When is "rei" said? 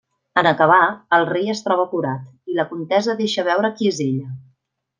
1.31-1.51